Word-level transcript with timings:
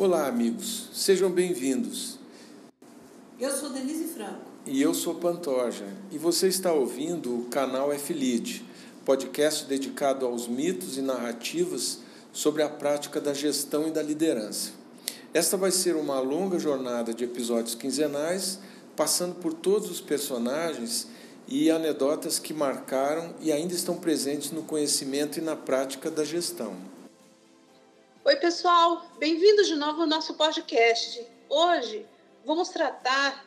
Olá, 0.00 0.28
amigos, 0.28 0.90
sejam 0.92 1.28
bem-vindos. 1.28 2.20
Eu 3.36 3.50
sou 3.50 3.70
Denise 3.70 4.04
Franco. 4.04 4.42
E 4.64 4.80
eu 4.80 4.94
sou 4.94 5.16
Pantoja. 5.16 5.92
E 6.12 6.16
você 6.16 6.46
está 6.46 6.72
ouvindo 6.72 7.36
o 7.36 7.44
canal 7.46 7.92
F-Lead, 7.92 8.64
podcast 9.04 9.66
dedicado 9.66 10.24
aos 10.24 10.46
mitos 10.46 10.96
e 10.96 11.02
narrativas 11.02 11.98
sobre 12.32 12.62
a 12.62 12.68
prática 12.68 13.20
da 13.20 13.34
gestão 13.34 13.88
e 13.88 13.90
da 13.90 14.00
liderança. 14.00 14.70
Esta 15.34 15.56
vai 15.56 15.72
ser 15.72 15.96
uma 15.96 16.20
longa 16.20 16.60
jornada 16.60 17.12
de 17.12 17.24
episódios 17.24 17.74
quinzenais, 17.74 18.60
passando 18.94 19.34
por 19.34 19.52
todos 19.52 19.90
os 19.90 20.00
personagens 20.00 21.08
e 21.48 21.72
anedotas 21.72 22.38
que 22.38 22.54
marcaram 22.54 23.34
e 23.40 23.50
ainda 23.50 23.74
estão 23.74 23.96
presentes 23.96 24.52
no 24.52 24.62
conhecimento 24.62 25.40
e 25.40 25.42
na 25.42 25.56
prática 25.56 26.08
da 26.08 26.24
gestão. 26.24 26.76
Oi, 28.28 28.36
pessoal, 28.36 29.10
bem-vindos 29.18 29.68
de 29.68 29.74
novo 29.74 30.02
ao 30.02 30.06
nosso 30.06 30.34
podcast. 30.34 31.26
Hoje 31.48 32.06
vamos 32.44 32.68
tratar 32.68 33.42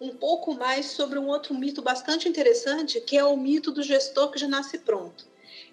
um 0.00 0.16
pouco 0.16 0.52
mais 0.52 0.86
sobre 0.86 1.16
um 1.16 1.28
outro 1.28 1.54
mito 1.54 1.80
bastante 1.80 2.28
interessante, 2.28 3.00
que 3.00 3.16
é 3.16 3.24
o 3.24 3.36
mito 3.36 3.70
do 3.70 3.84
gestor 3.84 4.32
que 4.32 4.40
já 4.40 4.48
nasce 4.48 4.78
pronto. 4.78 5.28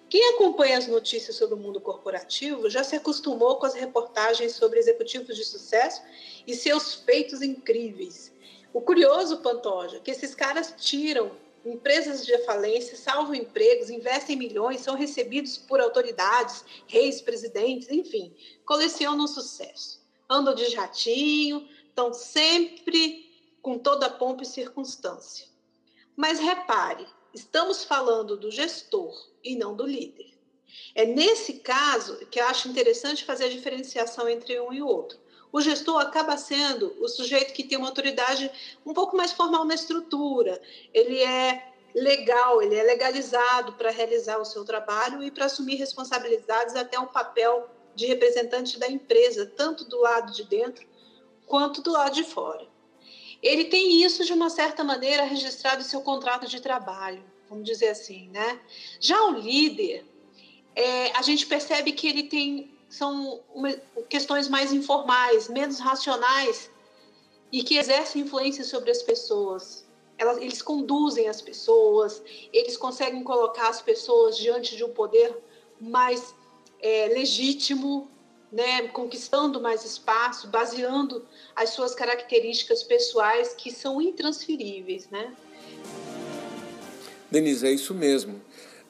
Quem 0.08 0.34
acompanha 0.34 0.78
as 0.78 0.86
notícias 0.86 1.34
sobre 1.34 1.56
o 1.56 1.58
mundo 1.58 1.80
corporativo 1.80 2.70
já 2.70 2.84
se 2.84 2.94
acostumou 2.94 3.56
com 3.56 3.66
as 3.66 3.74
reportagens 3.74 4.52
sobre 4.52 4.78
executivos 4.78 5.36
de 5.36 5.44
sucesso 5.44 6.00
e 6.46 6.54
seus 6.54 6.94
feitos 6.94 7.42
incríveis. 7.42 8.32
O 8.72 8.80
curioso, 8.80 9.38
Pantoja, 9.38 9.96
é 9.96 10.00
que 10.00 10.12
esses 10.12 10.32
caras 10.32 10.72
tiram 10.78 11.32
empresas 11.64 12.24
de 12.24 12.36
falência, 12.44 12.96
salvam 12.96 13.34
empregos, 13.34 13.90
investem 13.90 14.36
milhões, 14.36 14.80
são 14.80 14.94
recebidos 14.94 15.56
por 15.56 15.80
autoridades, 15.80 16.64
reis, 16.86 17.20
presidentes, 17.20 17.90
enfim, 17.90 18.34
colecionam 18.64 19.26
sucesso. 19.26 20.00
Andam 20.28 20.54
de 20.54 20.68
jatinho, 20.70 21.68
estão 21.88 22.12
sempre 22.12 23.30
com 23.60 23.78
toda 23.78 24.06
a 24.06 24.10
pompa 24.10 24.42
e 24.42 24.46
circunstância. 24.46 25.46
Mas 26.16 26.40
repare, 26.40 27.06
estamos 27.32 27.84
falando 27.84 28.36
do 28.36 28.50
gestor 28.50 29.14
e 29.42 29.54
não 29.54 29.76
do 29.76 29.86
líder. 29.86 30.32
É 30.94 31.04
nesse 31.04 31.54
caso 31.54 32.26
que 32.26 32.40
eu 32.40 32.46
acho 32.46 32.68
interessante 32.68 33.24
fazer 33.24 33.44
a 33.44 33.50
diferenciação 33.50 34.28
entre 34.28 34.58
um 34.60 34.72
e 34.72 34.82
o 34.82 34.86
outro 34.86 35.20
o 35.52 35.60
gestor 35.60 36.00
acaba 36.00 36.36
sendo 36.38 36.96
o 36.98 37.06
sujeito 37.06 37.52
que 37.52 37.62
tem 37.62 37.76
uma 37.76 37.88
autoridade 37.88 38.50
um 38.86 38.94
pouco 38.94 39.16
mais 39.16 39.32
formal 39.32 39.64
na 39.66 39.74
estrutura. 39.74 40.60
Ele 40.94 41.20
é 41.22 41.72
legal, 41.94 42.62
ele 42.62 42.74
é 42.74 42.82
legalizado 42.82 43.74
para 43.74 43.90
realizar 43.90 44.38
o 44.38 44.46
seu 44.46 44.64
trabalho 44.64 45.22
e 45.22 45.30
para 45.30 45.44
assumir 45.44 45.74
responsabilidades 45.74 46.74
até 46.74 46.98
um 46.98 47.06
papel 47.06 47.68
de 47.94 48.06
representante 48.06 48.78
da 48.78 48.88
empresa, 48.88 49.44
tanto 49.44 49.84
do 49.84 50.00
lado 50.00 50.32
de 50.32 50.44
dentro 50.44 50.86
quanto 51.46 51.82
do 51.82 51.92
lado 51.92 52.14
de 52.14 52.24
fora. 52.24 52.66
Ele 53.42 53.64
tem 53.64 54.02
isso 54.02 54.24
de 54.24 54.32
uma 54.32 54.48
certa 54.48 54.82
maneira 54.82 55.24
registrado 55.24 55.82
em 55.82 55.84
seu 55.84 56.00
contrato 56.00 56.46
de 56.46 56.60
trabalho, 56.60 57.22
vamos 57.48 57.64
dizer 57.64 57.88
assim, 57.88 58.28
né? 58.28 58.58
Já 58.98 59.22
o 59.24 59.32
líder, 59.32 60.06
é, 60.74 61.10
a 61.12 61.20
gente 61.20 61.44
percebe 61.46 61.92
que 61.92 62.08
ele 62.08 62.22
tem 62.22 62.71
são 62.92 63.40
uma, 63.54 63.72
questões 64.06 64.48
mais 64.48 64.70
informais, 64.70 65.48
menos 65.48 65.78
racionais 65.78 66.70
e 67.50 67.62
que 67.62 67.78
exercem 67.78 68.20
influência 68.20 68.62
sobre 68.64 68.90
as 68.90 69.02
pessoas. 69.02 69.86
Elas, 70.18 70.36
eles 70.36 70.60
conduzem 70.60 71.26
as 71.26 71.40
pessoas, 71.40 72.22
eles 72.52 72.76
conseguem 72.76 73.24
colocar 73.24 73.70
as 73.70 73.80
pessoas 73.80 74.36
diante 74.36 74.76
de 74.76 74.84
um 74.84 74.90
poder 74.90 75.34
mais 75.80 76.34
é, 76.82 77.08
legítimo, 77.08 78.10
né, 78.52 78.88
conquistando 78.88 79.58
mais 79.58 79.86
espaço, 79.86 80.48
baseando 80.48 81.26
as 81.56 81.70
suas 81.70 81.94
características 81.94 82.82
pessoais 82.82 83.54
que 83.54 83.70
são 83.70 84.02
intransferíveis, 84.02 85.08
né? 85.08 85.34
Denise, 87.30 87.66
é 87.66 87.72
isso 87.72 87.94
mesmo. 87.94 88.38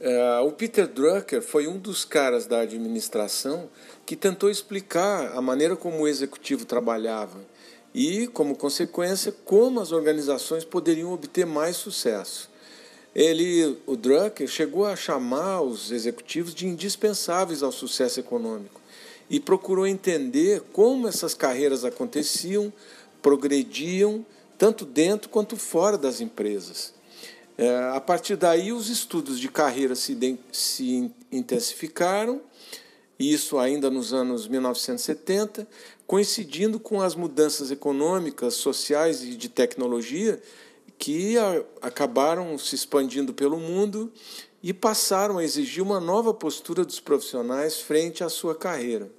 Uh, 0.03 0.45
o 0.45 0.51
Peter 0.51 0.89
Drucker 0.89 1.41
foi 1.41 1.69
um 1.69 1.79
dos 1.79 2.05
caras 2.05 2.45
da 2.45 2.63
administração 2.63 3.71
que 4.05 4.17
tentou 4.17 4.51
explicar 4.51 5.31
a 5.33 5.41
maneira 5.41 5.77
como 5.77 6.01
o 6.01 6.09
executivo 6.09 6.65
trabalhava 6.65 7.39
e, 7.95 8.27
como 8.27 8.57
consequência, 8.57 9.31
como 9.45 9.79
as 9.79 9.93
organizações 9.93 10.65
poderiam 10.65 11.13
obter 11.13 11.47
mais 11.47 11.77
sucesso. 11.77 12.51
Ele, 13.15 13.79
o 13.87 13.95
Drucker, 13.95 14.49
chegou 14.49 14.87
a 14.87 14.97
chamar 14.97 15.61
os 15.61 15.93
executivos 15.93 16.53
de 16.53 16.67
indispensáveis 16.67 17.63
ao 17.63 17.71
sucesso 17.71 18.19
econômico 18.19 18.81
e 19.31 19.39
procurou 19.39 19.87
entender 19.87 20.63
como 20.73 21.07
essas 21.07 21.33
carreiras 21.33 21.85
aconteciam, 21.85 22.73
progrediam, 23.23 24.27
tanto 24.59 24.85
dentro 24.85 25.31
quanto 25.31 25.57
fora 25.57 25.97
das 25.97 26.21
empresas. 26.21 26.93
É, 27.57 27.91
a 27.95 28.01
partir 28.01 28.37
daí, 28.37 28.73
os 28.73 28.89
estudos 28.89 29.39
de 29.39 29.49
carreira 29.49 29.95
se, 29.95 30.39
se 30.51 31.11
intensificaram, 31.31 32.41
isso 33.19 33.59
ainda 33.59 33.91
nos 33.91 34.13
anos 34.13 34.49
1970, 34.49 35.69
coincidindo 36.07 36.81
com 36.81 37.01
as 37.01 37.15
mudanças 37.15 37.71
econômicas, 37.71 38.55
sociais 38.55 39.23
e 39.23 39.37
de 39.37 39.49
tecnologia 39.49 40.41
que 40.99 41.37
a, 41.37 41.63
acabaram 41.83 42.57
se 42.59 42.75
expandindo 42.75 43.35
pelo 43.35 43.59
mundo 43.59 44.13
e 44.63 44.73
passaram 44.73 45.39
a 45.39 45.45
exigir 45.45 45.83
uma 45.83 46.01
nova 46.01 46.33
postura 46.33 46.85
dos 46.85 47.01
profissionais 47.01 47.81
frente 47.81 48.23
à 48.23 48.29
sua 48.29 48.55
carreira. 48.55 49.11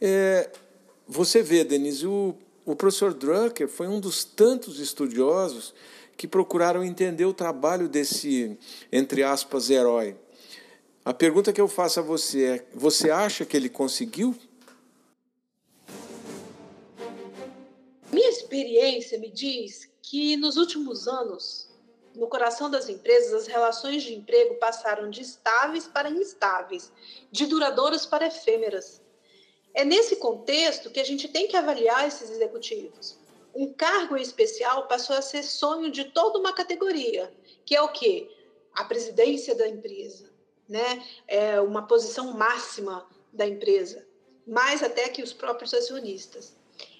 É, 0.00 0.50
você 1.06 1.42
vê, 1.42 1.64
Denise, 1.64 2.06
o, 2.06 2.34
o 2.64 2.76
professor 2.76 3.12
Drucker 3.12 3.68
foi 3.68 3.88
um 3.88 4.00
dos 4.00 4.24
tantos 4.24 4.78
estudiosos 4.78 5.74
que 6.16 6.28
procuraram 6.28 6.84
entender 6.84 7.24
o 7.24 7.34
trabalho 7.34 7.88
desse, 7.88 8.58
entre 8.92 9.22
aspas, 9.22 9.70
herói. 9.70 10.16
A 11.04 11.12
pergunta 11.12 11.52
que 11.52 11.60
eu 11.60 11.68
faço 11.68 12.00
a 12.00 12.02
você 12.02 12.44
é: 12.44 12.66
você 12.72 13.10
acha 13.10 13.44
que 13.44 13.56
ele 13.56 13.68
conseguiu? 13.68 14.34
Minha 18.12 18.28
experiência 18.28 19.18
me 19.18 19.30
diz 19.30 19.88
que 20.00 20.36
nos 20.36 20.56
últimos 20.56 21.08
anos, 21.08 21.68
no 22.14 22.28
coração 22.28 22.70
das 22.70 22.88
empresas, 22.88 23.32
as 23.34 23.46
relações 23.46 24.02
de 24.02 24.14
emprego 24.14 24.54
passaram 24.54 25.10
de 25.10 25.20
estáveis 25.20 25.86
para 25.86 26.08
instáveis, 26.08 26.92
de 27.30 27.46
duradouras 27.46 28.06
para 28.06 28.26
efêmeras. 28.26 29.02
É 29.74 29.84
nesse 29.84 30.16
contexto 30.16 30.90
que 30.90 31.00
a 31.00 31.04
gente 31.04 31.26
tem 31.26 31.48
que 31.48 31.56
avaliar 31.56 32.06
esses 32.06 32.30
executivos 32.30 33.23
um 33.54 33.72
cargo 33.72 34.16
especial 34.16 34.88
passou 34.88 35.16
a 35.16 35.22
ser 35.22 35.42
sonho 35.42 35.90
de 35.90 36.04
toda 36.06 36.38
uma 36.38 36.52
categoria, 36.52 37.32
que 37.64 37.74
é 37.74 37.80
o 37.80 37.88
quê? 37.88 38.28
A 38.72 38.84
presidência 38.84 39.54
da 39.54 39.68
empresa, 39.68 40.30
né? 40.68 41.04
É 41.28 41.60
uma 41.60 41.86
posição 41.86 42.32
máxima 42.32 43.08
da 43.32 43.46
empresa, 43.46 44.06
mais 44.46 44.82
até 44.82 45.08
que 45.08 45.22
os 45.22 45.32
próprios 45.32 45.72
acionistas. 45.72 46.56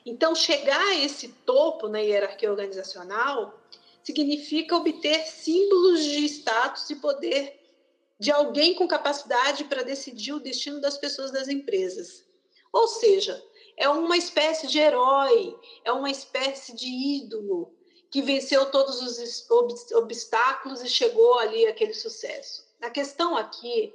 Então, 0.06 0.34
chegar 0.34 0.80
a 0.80 0.94
esse 0.96 1.28
topo 1.46 1.88
na 1.88 1.98
hierarquia 1.98 2.50
organizacional 2.50 3.58
significa 4.02 4.76
obter 4.76 5.26
símbolos 5.26 6.04
de 6.04 6.24
status 6.26 6.88
e 6.90 6.96
poder 6.96 7.60
de 8.18 8.30
alguém 8.30 8.74
com 8.74 8.86
capacidade 8.86 9.64
para 9.64 9.82
decidir 9.82 10.32
o 10.32 10.40
destino 10.40 10.80
das 10.80 10.96
pessoas 10.96 11.30
das 11.30 11.48
empresas. 11.48 12.24
Ou 12.72 12.86
seja, 12.86 13.42
é 13.76 13.88
uma 13.88 14.16
espécie 14.16 14.66
de 14.66 14.78
herói, 14.78 15.58
é 15.84 15.92
uma 15.92 16.10
espécie 16.10 16.74
de 16.74 16.86
ídolo 16.86 17.74
que 18.10 18.22
venceu 18.22 18.70
todos 18.70 19.00
os 19.02 19.50
obstáculos 19.92 20.82
e 20.82 20.88
chegou 20.88 21.38
ali 21.38 21.66
aquele 21.66 21.94
sucesso. 21.94 22.64
A 22.80 22.88
questão 22.88 23.36
aqui 23.36 23.92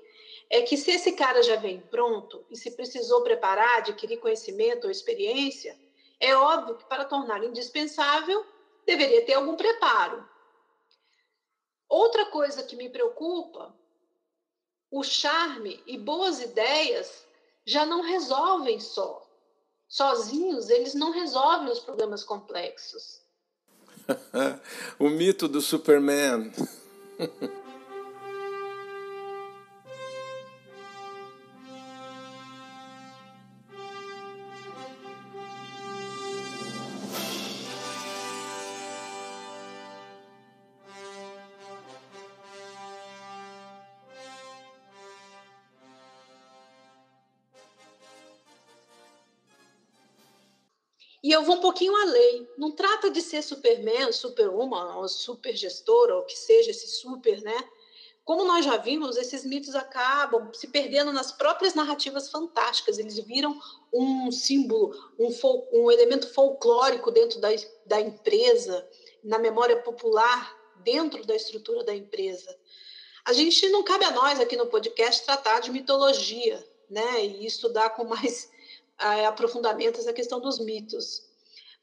é 0.50 0.62
que 0.62 0.76
se 0.76 0.92
esse 0.92 1.14
cara 1.14 1.42
já 1.42 1.56
vem 1.56 1.80
pronto 1.80 2.46
e 2.50 2.58
se 2.58 2.72
precisou 2.72 3.24
preparar, 3.24 3.78
adquirir 3.78 4.20
conhecimento 4.20 4.86
ou 4.86 4.92
experiência, 4.92 5.80
é 6.20 6.36
óbvio 6.36 6.76
que 6.76 6.86
para 6.86 7.06
torná-lo 7.06 7.46
indispensável, 7.46 8.46
deveria 8.86 9.26
ter 9.26 9.34
algum 9.34 9.56
preparo. 9.56 10.28
Outra 11.88 12.26
coisa 12.26 12.64
que 12.64 12.76
me 12.76 12.90
preocupa, 12.90 13.74
o 14.92 15.04
charme 15.04 15.82
e 15.86 15.98
boas 15.98 16.42
ideias 16.42 17.26
já 17.66 17.86
não 17.86 18.02
resolvem 18.02 18.80
só 18.80 19.29
sozinhos, 19.90 20.70
eles 20.70 20.94
não 20.94 21.12
resolvem 21.12 21.72
os 21.72 21.80
problemas 21.80 22.24
complexos. 22.24 23.20
o 25.00 25.10
mito 25.10 25.48
do 25.48 25.60
Superman. 25.60 26.54
E 51.22 51.32
eu 51.32 51.44
vou 51.44 51.58
um 51.58 51.62
pouquinho 51.62 51.96
além. 51.96 52.48
Não 52.58 52.72
trata 52.72 53.10
de 53.10 53.22
ser 53.22 53.44
superman, 53.44 54.12
superwoman, 54.12 54.96
ou 54.98 55.08
super 55.08 55.56
gestora, 55.56 56.16
ou 56.16 56.24
que 56.24 56.38
seja 56.38 56.72
esse 56.72 56.88
super, 56.88 57.42
né? 57.42 57.58
Como 58.24 58.46
nós 58.46 58.64
já 58.64 58.78
vimos, 58.78 59.18
esses 59.18 59.44
mitos 59.44 59.74
acabam 59.76 60.54
se 60.54 60.68
perdendo 60.68 61.12
nas 61.12 61.32
próprias 61.32 61.74
narrativas 61.74 62.30
fantásticas. 62.30 63.00
Eles 63.00 63.18
viram 63.18 63.60
um 63.92 64.32
símbolo, 64.32 64.96
um, 65.18 65.30
um 65.74 65.92
elemento 65.92 66.32
folclórico 66.32 67.10
dentro 67.10 67.40
da, 67.40 67.50
da 67.88 68.00
empresa, 68.00 68.88
na 69.24 69.40
memória 69.40 69.82
popular, 69.82 70.56
dentro 70.84 71.26
da 71.26 71.36
estrutura 71.36 71.84
da 71.84 71.96
empresa. 71.96 72.56
A 73.26 73.34
gente 73.34 73.68
não 73.70 73.84
cabe 73.84 74.06
a 74.06 74.12
nós 74.12 74.40
aqui 74.40 74.56
no 74.56 74.68
podcast 74.68 75.26
tratar 75.26 75.60
de 75.60 75.72
mitologia, 75.72 76.64
né? 76.90 77.26
E 77.26 77.46
estudar 77.46 77.90
com 77.92 78.04
mais 78.06 78.50
é, 79.00 79.26
aprofundamento 79.26 80.00
essa 80.00 80.14
questão 80.14 80.40
dos 80.40 80.60
mitos. 80.60 81.24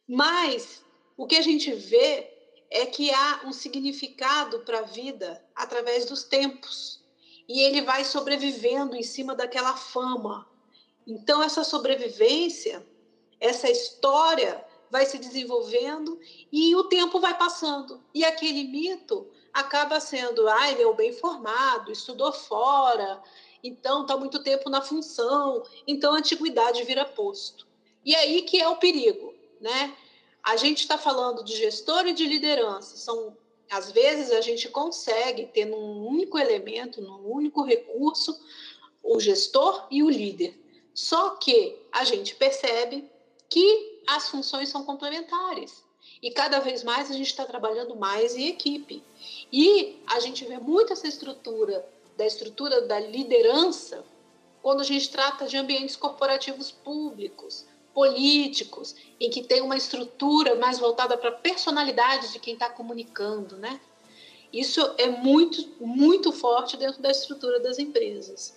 Mas 0.09 0.83
o 1.17 1.27
que 1.27 1.37
a 1.37 1.43
gente 1.43 1.73
vê 1.73 2.31
é 2.71 2.87
que 2.87 3.11
há 3.13 3.43
um 3.45 3.53
significado 3.53 4.61
para 4.61 4.81
a 4.81 4.83
vida 4.83 5.43
através 5.55 6.07
dos 6.07 6.25
tempos. 6.25 7.03
E 7.49 7.61
ele 7.61 7.83
vai 7.83 8.05
sobrevivendo 8.05 8.97
em 8.97 9.03
cima 9.03 9.35
daquela 9.35 9.77
fama. 9.77 10.49
Então, 11.07 11.43
essa 11.43 11.63
sobrevivência, 11.63 12.85
essa 13.41 13.71
história 13.71 14.65
vai 14.91 15.07
se 15.07 15.19
desenvolvendo 15.19 16.19
e 16.51 16.75
o 16.75 16.85
tempo 16.85 17.21
vai 17.21 17.37
passando. 17.37 18.03
E 18.13 18.25
aquele 18.25 18.65
mito 18.65 19.31
acaba 19.53 20.01
sendo, 20.01 20.49
ah, 20.49 20.71
ele 20.71 20.83
é 20.83 20.87
o 20.87 20.95
bem 20.95 21.13
formado, 21.13 21.91
estudou 21.91 22.33
fora, 22.33 23.23
então 23.67 24.03
está 24.03 24.17
muito 24.17 24.43
tempo 24.43 24.71
na 24.71 24.81
função, 24.81 25.63
então 25.87 26.15
a 26.15 26.19
antiguidade 26.19 26.83
vira 26.85 27.05
posto. 27.05 27.67
E 28.05 28.15
aí 28.15 28.43
que 28.43 28.61
é 28.61 28.69
o 28.69 28.77
perigo, 28.77 29.35
né? 29.61 29.95
A 30.43 30.57
gente 30.57 30.81
está 30.81 30.97
falando 30.97 31.43
de 31.43 31.57
gestor 31.57 32.07
e 32.07 32.13
de 32.13 32.25
liderança. 32.25 32.97
São, 32.97 33.37
às 33.69 33.91
vezes, 33.91 34.31
a 34.31 34.41
gente 34.41 34.69
consegue 34.69 35.47
ter 35.47 35.65
num 35.65 36.07
único 36.07 36.39
elemento, 36.39 37.03
num 37.03 37.29
único 37.29 37.63
recurso, 37.63 38.41
o 39.03 39.19
gestor 39.19 39.89
e 39.91 40.05
o 40.05 40.09
líder. 40.09 40.57
Só 40.95 41.31
que 41.31 41.77
a 41.91 42.05
gente 42.05 42.37
percebe 42.37 43.11
que 43.49 44.03
as 44.07 44.29
funções 44.29 44.69
são 44.69 44.85
complementares. 44.85 45.85
E 46.23 46.31
cada 46.31 46.61
vez 46.61 46.85
mais 46.85 47.11
a 47.11 47.15
gente 47.15 47.27
está 47.27 47.45
trabalhando 47.45 47.97
mais 47.97 48.37
em 48.37 48.49
equipe. 48.49 49.03
E 49.53 50.01
a 50.07 50.21
gente 50.21 50.45
vê 50.45 50.59
muito 50.59 50.93
essa 50.93 51.09
estrutura, 51.09 51.85
da 52.17 52.27
estrutura 52.27 52.83
da 52.83 52.99
liderança, 52.99 54.05
quando 54.63 54.81
a 54.81 54.85
gente 54.85 55.11
trata 55.11 55.47
de 55.47 55.57
ambientes 55.57 55.97
corporativos 55.97 56.71
públicos, 56.71 57.67
políticos, 57.95 58.95
em 59.21 59.31
que 59.31 59.43
tem 59.43 59.63
uma 59.63 59.77
estrutura 59.77 60.55
mais 60.57 60.79
voltada 60.79 61.17
para 61.17 61.31
a 61.31 61.33
personalidade 61.33 62.33
de 62.33 62.39
quem 62.39 62.55
está 62.55 62.69
comunicando, 62.69 63.57
né? 63.57 63.81
Isso 64.53 64.81
é 64.99 65.09
muito, 65.09 65.69
muito 65.81 66.33
forte 66.33 66.77
dentro 66.77 67.01
da 67.01 67.11
estrutura 67.11 67.61
das 67.61 67.79
empresas. 67.79 68.55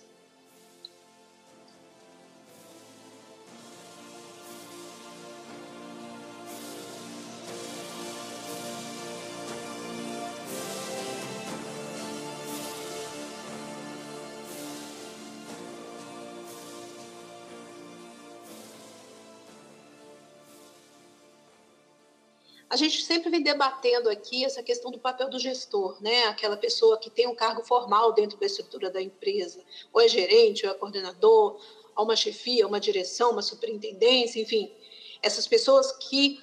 A 22.70 22.76
gente 22.76 23.02
sempre 23.02 23.28
vem 23.30 23.42
debatendo 23.42 24.08
aqui 24.08 24.44
essa 24.44 24.62
questão 24.62 24.92
do 24.92 24.98
papel 25.00 25.28
do 25.28 25.40
gestor, 25.40 26.00
né? 26.00 26.26
Aquela 26.26 26.56
pessoa 26.56 26.96
que 26.96 27.10
tem 27.10 27.26
um 27.26 27.34
cargo 27.34 27.64
formal 27.64 28.12
dentro 28.12 28.38
da 28.38 28.46
estrutura 28.46 28.88
da 28.88 29.02
empresa, 29.02 29.60
ou 29.92 30.00
é 30.00 30.06
gerente, 30.06 30.64
ou 30.64 30.72
é 30.72 30.74
coordenador, 30.76 31.60
ou 31.96 32.04
uma 32.04 32.14
chefia, 32.14 32.68
uma 32.68 32.78
direção, 32.78 33.32
uma 33.32 33.42
superintendência, 33.42 34.40
enfim, 34.40 34.72
essas 35.20 35.48
pessoas 35.48 35.90
que 35.90 36.40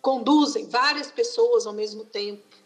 conduzem 0.00 0.66
várias 0.66 1.10
pessoas 1.10 1.66
ao 1.66 1.74
mesmo 1.74 2.06
tempo 2.06 2.56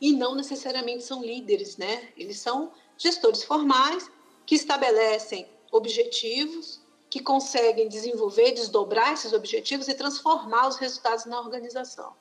e 0.00 0.12
não 0.12 0.36
necessariamente 0.36 1.02
são 1.02 1.24
líderes, 1.24 1.76
né? 1.76 2.12
Eles 2.16 2.38
são 2.38 2.72
gestores 2.96 3.42
formais 3.42 4.08
que 4.46 4.54
estabelecem 4.54 5.48
objetivos, 5.72 6.80
que 7.10 7.20
conseguem 7.20 7.88
desenvolver, 7.88 8.52
desdobrar 8.52 9.14
esses 9.14 9.32
objetivos 9.32 9.88
e 9.88 9.94
transformar 9.94 10.68
os 10.68 10.76
resultados 10.76 11.24
na 11.24 11.40
organização 11.40 12.14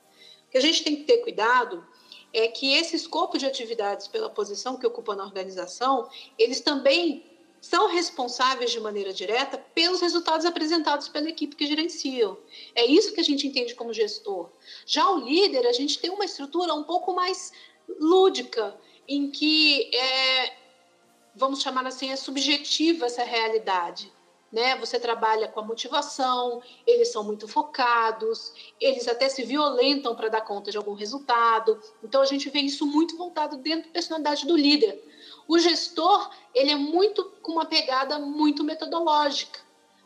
que 0.56 0.60
a 0.60 0.62
gente 0.62 0.86
tem 0.86 0.96
que 0.96 1.04
ter 1.04 1.18
cuidado 1.18 1.86
é 2.31 2.48
que 2.48 2.75
esse 2.75 2.96
escopo 2.96 3.38
de 3.38 3.46
atividades 3.46 4.07
pela 4.07 4.30
posição 4.30 4.78
que 4.78 4.88
ocupa 4.88 5.13
na 5.13 5.25
organização, 5.25 6.10
eles 6.40 6.62
também 6.62 7.25
são 7.60 7.90
responsáveis 7.90 8.72
de 8.72 8.80
maneira 8.80 9.12
direta 9.12 9.57
pelos 9.57 10.00
resultados 10.00 10.46
apresentados 10.46 11.10
pela 11.10 11.28
equipe 11.28 11.57
que 11.57 11.68
gerenciam. 11.68 12.38
É 12.74 12.86
isso 12.86 13.13
que 13.13 13.19
a 13.19 13.24
gente 13.24 13.46
entende 13.46 13.75
como 13.75 13.92
gestor. 13.92 14.50
Já 14.86 15.10
o 15.12 15.19
líder, 15.19 15.68
a 15.68 15.74
gente 15.74 16.00
tem 16.00 16.10
uma 16.10 16.24
estrutura 16.24 16.74
um 16.74 16.86
pouco 16.86 17.13
mais 17.13 17.51
lúdica, 18.00 18.80
em 19.06 19.30
que 19.30 19.94
é, 19.94 20.56
vamos 21.36 21.62
chamar 21.62 21.86
assim, 21.86 22.12
é 22.12 22.16
subjetiva 22.16 23.08
essa 23.08 23.25
realidade 23.25 24.10
né? 24.56 24.78
Você 24.78 24.98
trabalha 24.98 25.50
com 25.50 25.60
a 25.60 25.63
motivação, 25.63 26.63
eles 26.88 27.12
são 27.12 27.25
muito 27.25 27.46
focados, 27.46 28.54
eles 28.80 29.06
até 29.06 29.28
se 29.28 29.44
violentam 29.44 30.16
para 30.16 30.30
dar 30.30 30.40
conta 30.40 30.72
de 30.72 30.78
algum 30.78 30.94
resultado. 30.94 31.78
Então 32.02 32.22
a 32.22 32.25
gente 32.25 32.50
vê 32.50 32.60
isso 32.60 32.86
muito 32.86 33.18
voltado 33.18 33.57
dentro 33.57 33.88
da 33.88 33.94
personalidade 33.94 34.48
do 34.48 34.56
líder. 34.56 35.04
O 35.46 35.60
gestor, 35.60 36.31
ele 36.54 36.72
é 36.72 36.75
muito 36.75 37.25
com 37.42 37.52
uma 37.52 37.66
pegada 37.66 38.18
muito 38.18 38.63
metodológica, 38.63 39.60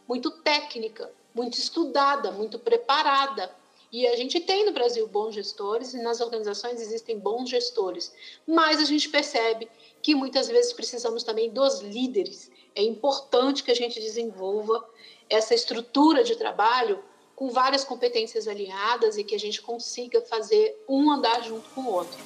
muito 0.07 0.31
técnica, 0.31 1.13
muito 1.31 1.59
estudada, 1.59 2.31
muito 2.31 2.57
preparada. 2.57 3.55
E 3.91 4.07
a 4.07 4.15
gente 4.15 4.39
tem 4.39 4.65
no 4.65 4.71
Brasil 4.71 5.07
bons 5.07 5.35
gestores 5.35 5.93
e 5.93 6.01
nas 6.01 6.21
organizações 6.21 6.81
existem 6.81 7.19
bons 7.19 7.47
gestores, 7.51 8.11
mas 8.47 8.79
a 8.79 8.85
gente 8.85 9.09
percebe 9.09 9.69
que 10.01 10.15
muitas 10.15 10.47
vezes 10.47 10.73
precisamos 10.73 11.21
também 11.23 11.51
dos 11.51 11.81
líderes 11.81 12.49
é 12.75 12.83
importante 12.83 13.63
que 13.63 13.71
a 13.71 13.75
gente 13.75 13.99
desenvolva 13.99 14.83
essa 15.29 15.53
estrutura 15.53 16.23
de 16.23 16.35
trabalho 16.35 17.03
com 17.35 17.49
várias 17.49 17.83
competências 17.83 18.47
alinhadas 18.47 19.17
e 19.17 19.23
que 19.23 19.33
a 19.33 19.39
gente 19.39 19.61
consiga 19.61 20.21
fazer 20.21 20.75
um 20.89 21.09
andar 21.11 21.41
junto 21.43 21.69
com 21.69 21.81
o 21.81 21.93
outro. 21.93 22.17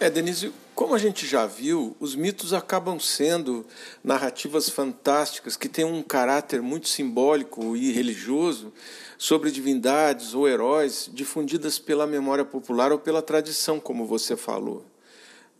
É, 0.00 0.08
Denise, 0.08 0.52
como 0.74 0.94
a 0.94 0.98
gente 0.98 1.26
já 1.26 1.44
viu, 1.44 1.94
os 2.00 2.16
mitos 2.16 2.54
acabam 2.54 2.98
sendo 2.98 3.66
narrativas 4.02 4.70
fantásticas 4.70 5.54
que 5.54 5.68
têm 5.68 5.84
um 5.84 6.02
caráter 6.02 6.62
muito 6.62 6.88
simbólico 6.88 7.76
e 7.76 7.92
religioso 7.92 8.72
sobre 9.18 9.50
divindades 9.50 10.32
ou 10.32 10.48
heróis 10.48 11.10
difundidas 11.12 11.78
pela 11.78 12.06
memória 12.06 12.46
popular 12.46 12.92
ou 12.92 12.98
pela 12.98 13.20
tradição, 13.20 13.78
como 13.78 14.06
você 14.06 14.34
falou. 14.34 14.89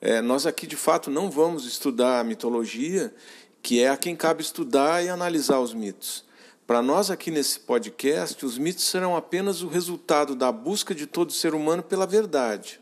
É, 0.02 0.22
nós 0.22 0.46
aqui, 0.46 0.66
de 0.66 0.76
fato, 0.76 1.10
não 1.10 1.30
vamos 1.30 1.66
estudar 1.66 2.20
a 2.20 2.24
mitologia, 2.24 3.14
que 3.60 3.82
é 3.82 3.90
a 3.90 3.98
quem 3.98 4.16
cabe 4.16 4.40
estudar 4.40 5.04
e 5.04 5.10
analisar 5.10 5.60
os 5.60 5.74
mitos. 5.74 6.24
Para 6.66 6.80
nós 6.80 7.10
aqui 7.10 7.30
nesse 7.30 7.60
podcast, 7.60 8.46
os 8.46 8.56
mitos 8.56 8.84
serão 8.84 9.14
apenas 9.14 9.60
o 9.60 9.68
resultado 9.68 10.34
da 10.34 10.50
busca 10.50 10.94
de 10.94 11.04
todo 11.04 11.34
ser 11.34 11.54
humano 11.54 11.82
pela 11.82 12.06
verdade, 12.06 12.80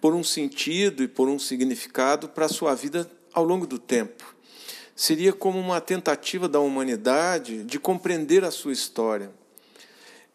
por 0.00 0.14
um 0.14 0.24
sentido 0.24 1.02
e 1.02 1.08
por 1.08 1.28
um 1.28 1.38
significado 1.38 2.30
para 2.30 2.46
a 2.46 2.48
sua 2.48 2.74
vida 2.74 3.10
ao 3.34 3.44
longo 3.44 3.66
do 3.66 3.78
tempo. 3.78 4.34
Seria 4.96 5.34
como 5.34 5.58
uma 5.58 5.82
tentativa 5.82 6.48
da 6.48 6.60
humanidade 6.60 7.62
de 7.64 7.78
compreender 7.78 8.42
a 8.42 8.50
sua 8.50 8.72
história. 8.72 9.30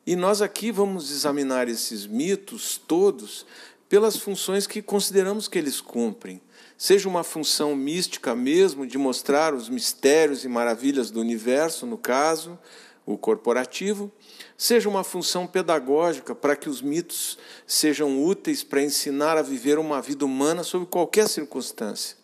E 0.06 0.16
nós 0.16 0.44
aqui 0.44 0.72
vamos 0.72 1.10
examinar 1.10 1.68
esses 1.68 2.06
mitos 2.06 2.78
todos 2.78 3.48
pelas 3.90 4.16
funções 4.16 4.68
que 4.68 4.82
consideramos 4.82 5.48
que 5.48 5.58
eles 5.58 5.82
cumprem. 5.82 6.40
Seja 6.78 7.10
uma 7.10 7.24
função 7.24 7.76
mística 7.76 8.36
mesmo, 8.36 8.86
de 8.86 8.98
mostrar 8.98 9.54
os 9.54 9.68
mistérios 9.68 10.46
e 10.46 10.48
maravilhas 10.48 11.10
do 11.10 11.20
universo, 11.20 11.88
no 11.88 11.98
caso, 11.98 12.58
o 13.06 13.18
corporativo, 13.18 14.12
seja 14.56 14.88
uma 14.88 15.04
função 15.04 15.48
pedagógica 15.48 16.36
para 16.36 16.56
que 16.56 16.70
os 16.70 16.82
mitos 16.82 17.40
sejam 17.66 18.24
úteis 18.24 18.64
para 18.64 18.84
ensinar 18.84 19.36
a 19.36 19.42
viver 19.42 19.80
uma 19.80 20.00
vida 20.00 20.24
humana 20.24 20.64
sob 20.64 20.86
qualquer 20.86 21.28
circunstância. 21.28 22.16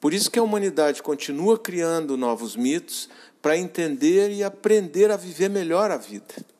Por 0.00 0.12
isso 0.12 0.30
que 0.30 0.38
a 0.40 0.42
humanidade 0.42 1.00
continua 1.00 1.56
criando 1.56 2.16
novos 2.16 2.56
mitos 2.56 3.08
para 3.40 3.56
entender 3.56 4.32
e 4.32 4.42
aprender 4.42 5.12
a 5.12 5.16
viver 5.16 5.48
melhor 5.48 5.92
a 5.92 5.96
vida. 5.96 6.51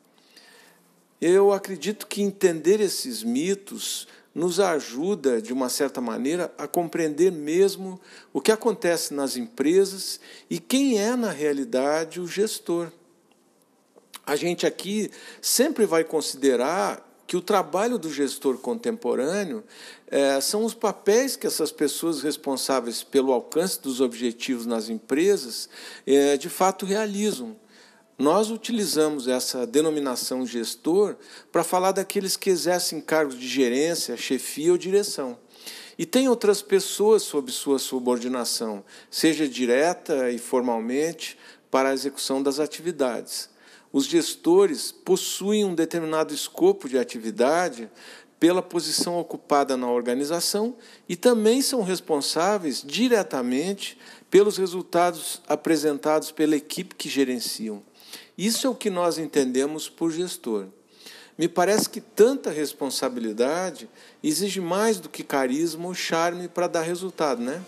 Eu 1.25 1.53
acredito 1.53 2.05
que 2.05 2.21
entender 2.21 2.81
esses 2.81 3.23
mitos 3.23 4.09
nos 4.35 4.59
ajuda, 4.59 5.41
de 5.41 5.53
uma 5.53 5.69
certa 5.69 6.01
maneira, 6.01 6.53
a 6.57 6.67
compreender 6.67 7.31
mesmo 7.31 7.97
o 8.33 8.41
que 8.41 8.51
acontece 8.51 9.13
nas 9.13 9.37
empresas 9.37 10.19
e 10.49 10.59
quem 10.59 10.99
é, 10.99 11.15
na 11.15 11.31
realidade, 11.31 12.19
o 12.19 12.27
gestor. 12.27 12.91
A 14.25 14.35
gente 14.35 14.67
aqui 14.67 15.09
sempre 15.41 15.85
vai 15.85 16.03
considerar 16.03 17.09
que 17.25 17.37
o 17.37 17.41
trabalho 17.41 17.97
do 17.97 18.11
gestor 18.11 18.57
contemporâneo 18.57 19.63
é, 20.07 20.41
são 20.41 20.65
os 20.65 20.73
papéis 20.73 21.37
que 21.37 21.47
essas 21.47 21.71
pessoas 21.71 22.21
responsáveis 22.21 23.01
pelo 23.01 23.31
alcance 23.31 23.81
dos 23.81 24.01
objetivos 24.01 24.65
nas 24.65 24.89
empresas 24.89 25.69
é, 26.05 26.35
de 26.35 26.49
fato 26.49 26.85
realizam. 26.85 27.55
Nós 28.17 28.51
utilizamos 28.51 29.27
essa 29.27 29.65
denominação 29.65 30.45
gestor 30.45 31.15
para 31.51 31.63
falar 31.63 31.91
daqueles 31.91 32.37
que 32.37 32.49
exercem 32.49 33.01
cargos 33.01 33.39
de 33.39 33.47
gerência, 33.47 34.15
chefia 34.15 34.71
ou 34.71 34.77
direção. 34.77 35.37
E 35.97 36.05
tem 36.05 36.29
outras 36.29 36.61
pessoas 36.61 37.23
sob 37.23 37.51
sua 37.51 37.79
subordinação, 37.79 38.83
seja 39.09 39.47
direta 39.47 40.29
e 40.29 40.37
formalmente, 40.37 41.37
para 41.71 41.89
a 41.89 41.93
execução 41.93 42.41
das 42.41 42.59
atividades. 42.59 43.49
Os 43.91 44.05
gestores 44.05 44.91
possuem 44.91 45.65
um 45.65 45.73
determinado 45.73 46.33
escopo 46.33 46.87
de 46.87 46.97
atividade 46.97 47.89
pela 48.39 48.61
posição 48.61 49.17
ocupada 49.19 49.77
na 49.77 49.89
organização 49.89 50.75
e 51.07 51.15
também 51.15 51.61
são 51.61 51.81
responsáveis 51.81 52.83
diretamente 52.85 53.97
pelos 54.29 54.57
resultados 54.57 55.41
apresentados 55.47 56.31
pela 56.31 56.55
equipe 56.55 56.93
que 56.95 57.07
gerenciam. 57.07 57.81
Isso 58.37 58.65
é 58.65 58.69
o 58.69 58.75
que 58.75 58.89
nós 58.89 59.17
entendemos 59.17 59.89
por 59.89 60.11
gestor. 60.11 60.67
Me 61.37 61.47
parece 61.47 61.89
que 61.89 61.99
tanta 61.99 62.51
responsabilidade 62.51 63.89
exige 64.21 64.61
mais 64.61 64.99
do 64.99 65.09
que 65.09 65.23
carisma 65.23 65.87
ou 65.87 65.93
charme 65.93 66.47
para 66.47 66.67
dar 66.67 66.81
resultado, 66.81 67.41
né? 67.41 67.63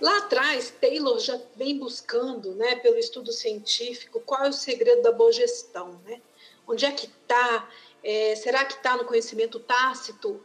Lá 0.00 0.18
atrás, 0.18 0.72
Taylor 0.80 1.18
já 1.18 1.40
vem 1.56 1.76
buscando, 1.76 2.54
né, 2.54 2.76
pelo 2.76 2.98
estudo 2.98 3.32
científico, 3.32 4.20
qual 4.20 4.44
é 4.44 4.48
o 4.48 4.52
segredo 4.52 5.02
da 5.02 5.10
boa 5.10 5.32
gestão, 5.32 6.00
né? 6.04 6.20
Onde 6.66 6.84
é 6.84 6.92
que 6.92 7.06
está? 7.06 7.68
É, 8.04 8.36
será 8.36 8.64
que 8.64 8.74
está 8.74 8.96
no 8.96 9.04
conhecimento 9.04 9.58
tácito? 9.58 10.40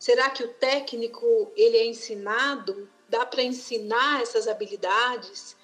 Será 0.00 0.30
que 0.30 0.42
o 0.42 0.48
técnico 0.48 1.52
ele 1.56 1.76
é 1.76 1.86
ensinado? 1.86 2.88
Dá 3.08 3.24
para 3.24 3.42
ensinar 3.42 4.20
essas 4.20 4.48
habilidades? 4.48 5.56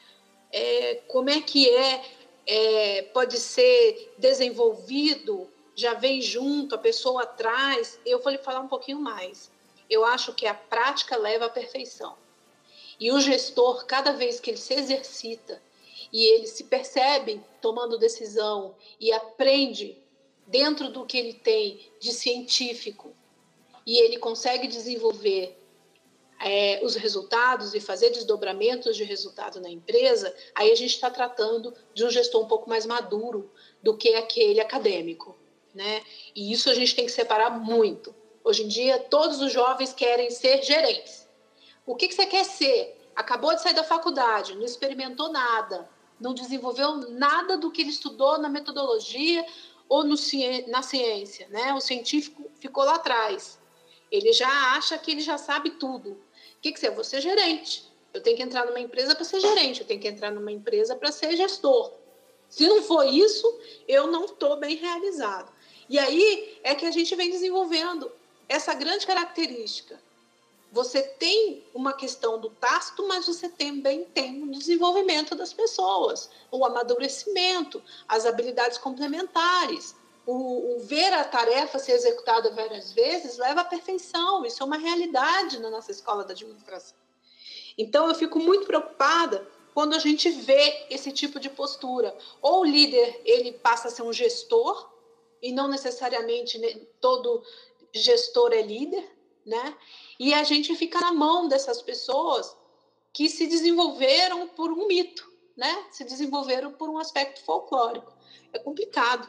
É, 0.54 1.02
como 1.08 1.28
é 1.28 1.40
que 1.40 1.68
é, 1.68 2.04
é, 2.46 3.02
pode 3.12 3.38
ser 3.40 4.14
desenvolvido, 4.16 5.50
já 5.74 5.94
vem 5.94 6.22
junto, 6.22 6.76
a 6.76 6.78
pessoa 6.78 7.24
atrás. 7.24 7.98
Eu 8.06 8.22
vou 8.22 8.30
lhe 8.30 8.38
falar 8.38 8.60
um 8.60 8.68
pouquinho 8.68 9.00
mais. 9.00 9.50
Eu 9.90 10.04
acho 10.04 10.32
que 10.32 10.46
a 10.46 10.54
prática 10.54 11.16
leva 11.16 11.46
à 11.46 11.50
perfeição. 11.50 12.16
E 13.00 13.10
o 13.10 13.20
gestor, 13.20 13.84
cada 13.84 14.12
vez 14.12 14.38
que 14.38 14.50
ele 14.50 14.56
se 14.56 14.74
exercita 14.74 15.60
e 16.12 16.24
ele 16.24 16.46
se 16.46 16.62
percebe 16.62 17.42
tomando 17.60 17.98
decisão 17.98 18.76
e 19.00 19.12
aprende 19.12 19.98
dentro 20.46 20.88
do 20.88 21.04
que 21.04 21.18
ele 21.18 21.34
tem 21.34 21.80
de 21.98 22.12
científico 22.12 23.12
e 23.84 23.98
ele 23.98 24.18
consegue 24.18 24.68
desenvolver 24.68 25.58
é, 26.40 26.80
os 26.82 26.94
resultados 26.94 27.74
e 27.74 27.80
fazer 27.80 28.10
desdobramentos 28.10 28.96
de 28.96 29.04
resultado 29.04 29.60
na 29.60 29.70
empresa, 29.70 30.34
aí 30.54 30.70
a 30.70 30.74
gente 30.74 30.94
está 30.94 31.10
tratando 31.10 31.74
de 31.92 32.04
um 32.04 32.10
gestor 32.10 32.42
um 32.42 32.48
pouco 32.48 32.68
mais 32.68 32.86
maduro 32.86 33.50
do 33.82 33.96
que 33.96 34.14
aquele 34.14 34.60
acadêmico. 34.60 35.36
Né? 35.74 36.02
E 36.34 36.52
isso 36.52 36.70
a 36.70 36.74
gente 36.74 36.94
tem 36.94 37.06
que 37.06 37.12
separar 37.12 37.50
muito. 37.50 38.14
Hoje 38.42 38.62
em 38.62 38.68
dia, 38.68 38.98
todos 38.98 39.40
os 39.40 39.52
jovens 39.52 39.92
querem 39.92 40.30
ser 40.30 40.62
gerentes. 40.62 41.28
O 41.86 41.94
que, 41.94 42.08
que 42.08 42.14
você 42.14 42.26
quer 42.26 42.44
ser? 42.44 43.00
Acabou 43.16 43.54
de 43.54 43.62
sair 43.62 43.74
da 43.74 43.84
faculdade, 43.84 44.54
não 44.54 44.64
experimentou 44.64 45.30
nada, 45.30 45.88
não 46.20 46.34
desenvolveu 46.34 46.96
nada 47.10 47.56
do 47.56 47.70
que 47.70 47.82
ele 47.82 47.90
estudou 47.90 48.38
na 48.38 48.48
metodologia 48.48 49.44
ou 49.88 50.04
no, 50.04 50.14
na 50.68 50.82
ciência. 50.82 51.48
Né? 51.48 51.72
O 51.74 51.80
científico 51.80 52.50
ficou 52.60 52.84
lá 52.84 52.96
atrás. 52.96 53.58
Ele 54.10 54.32
já 54.32 54.48
acha 54.76 54.96
que 54.98 55.10
ele 55.10 55.20
já 55.20 55.36
sabe 55.38 55.70
tudo. 55.72 56.20
Que, 56.64 56.72
que 56.72 56.80
você 56.80 56.86
é? 56.86 56.90
Vou 56.90 57.04
ser 57.04 57.20
gerente. 57.20 57.84
Eu 58.14 58.22
tenho 58.22 58.38
que 58.38 58.42
entrar 58.42 58.64
numa 58.64 58.80
empresa 58.80 59.14
para 59.14 59.22
ser 59.22 59.38
gerente, 59.38 59.82
eu 59.82 59.86
tenho 59.86 60.00
que 60.00 60.08
entrar 60.08 60.30
numa 60.30 60.50
empresa 60.50 60.96
para 60.96 61.12
ser 61.12 61.36
gestor. 61.36 61.92
Se 62.48 62.66
não 62.66 62.82
for 62.82 63.06
isso, 63.06 63.60
eu 63.86 64.06
não 64.06 64.24
estou 64.24 64.56
bem 64.56 64.74
realizado. 64.74 65.52
E 65.90 65.98
aí 65.98 66.58
é 66.62 66.74
que 66.74 66.86
a 66.86 66.90
gente 66.90 67.14
vem 67.16 67.30
desenvolvendo 67.30 68.10
essa 68.48 68.72
grande 68.72 69.06
característica. 69.06 70.00
Você 70.72 71.02
tem 71.02 71.62
uma 71.74 71.92
questão 71.92 72.40
do 72.40 72.48
tácito, 72.48 73.06
mas 73.06 73.26
você 73.26 73.46
também 73.46 74.06
tem 74.06 74.42
o 74.42 74.50
desenvolvimento 74.50 75.34
das 75.34 75.52
pessoas, 75.52 76.30
o 76.50 76.64
amadurecimento, 76.64 77.82
as 78.08 78.24
habilidades 78.24 78.78
complementares 78.78 79.94
o, 80.26 80.76
o, 80.76 80.78
ver 80.80 81.12
a 81.12 81.24
tarefa 81.24 81.78
ser 81.78 81.92
executada 81.92 82.50
várias 82.50 82.92
vezes 82.92 83.36
leva 83.38 83.60
à 83.60 83.64
perfeição. 83.64 84.44
Isso 84.44 84.62
é 84.62 84.66
uma 84.66 84.78
realidade 84.78 85.58
na 85.60 85.70
nossa 85.70 85.90
escola 85.90 86.24
da 86.24 86.32
administração. 86.32 86.96
Então, 87.76 88.08
eu 88.08 88.14
fico 88.14 88.38
muito 88.38 88.66
preocupada 88.66 89.46
quando 89.74 89.94
a 89.94 89.98
gente 89.98 90.30
vê 90.30 90.86
esse 90.88 91.10
tipo 91.12 91.40
de 91.40 91.50
postura. 91.50 92.16
Ou 92.40 92.60
o 92.60 92.64
líder 92.64 93.20
ele 93.24 93.52
passa 93.52 93.88
a 93.88 93.90
ser 93.90 94.02
um 94.02 94.12
gestor 94.12 94.90
e 95.42 95.52
não 95.52 95.68
necessariamente 95.68 96.58
todo 97.00 97.42
gestor 97.92 98.52
é 98.52 98.62
líder, 98.62 99.10
né? 99.44 99.76
E 100.18 100.32
a 100.32 100.42
gente 100.42 100.74
fica 100.76 101.00
na 101.00 101.12
mão 101.12 101.48
dessas 101.48 101.82
pessoas 101.82 102.56
que 103.12 103.28
se 103.28 103.46
desenvolveram 103.46 104.48
por 104.48 104.72
um 104.72 104.86
mito, 104.86 105.30
né? 105.56 105.86
Se 105.90 106.04
desenvolveram 106.04 106.72
por 106.72 106.88
um 106.88 106.98
aspecto 106.98 107.42
folclórico. 107.44 108.12
É 108.52 108.58
complicado. 108.58 109.28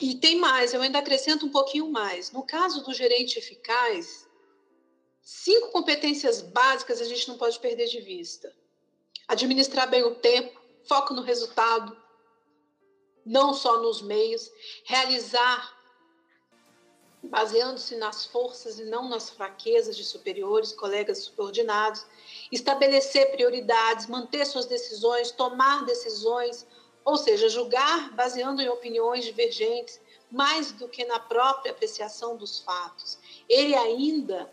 E 0.00 0.14
tem 0.14 0.38
mais, 0.38 0.72
eu 0.72 0.80
ainda 0.80 0.98
acrescento 0.98 1.46
um 1.46 1.50
pouquinho 1.50 1.90
mais. 1.90 2.30
No 2.30 2.44
caso 2.44 2.84
do 2.84 2.94
gerente 2.94 3.38
eficaz, 3.38 4.28
cinco 5.20 5.70
competências 5.70 6.40
básicas 6.40 7.00
a 7.00 7.04
gente 7.04 7.28
não 7.28 7.36
pode 7.36 7.58
perder 7.58 7.86
de 7.88 8.00
vista: 8.00 8.54
administrar 9.26 9.88
bem 9.88 10.04
o 10.04 10.14
tempo, 10.14 10.60
foco 10.84 11.12
no 11.14 11.22
resultado, 11.22 11.96
não 13.26 13.52
só 13.52 13.80
nos 13.82 14.00
meios, 14.00 14.50
realizar 14.84 15.76
baseando-se 17.22 17.96
nas 17.96 18.24
forças 18.26 18.78
e 18.78 18.84
não 18.84 19.08
nas 19.08 19.28
fraquezas 19.30 19.96
de 19.96 20.04
superiores, 20.04 20.72
colegas 20.72 21.24
subordinados, 21.24 22.06
estabelecer 22.50 23.30
prioridades, 23.32 24.06
manter 24.06 24.46
suas 24.46 24.66
decisões, 24.66 25.30
tomar 25.30 25.84
decisões, 25.84 26.66
ou 27.04 27.16
seja, 27.16 27.48
julgar 27.48 28.12
baseando 28.12 28.60
em 28.60 28.68
opiniões 28.68 29.24
divergentes, 29.24 30.00
mais 30.30 30.72
do 30.72 30.88
que 30.88 31.04
na 31.04 31.18
própria 31.18 31.72
apreciação 31.72 32.36
dos 32.36 32.58
fatos. 32.58 33.18
Ele 33.48 33.74
ainda 33.74 34.50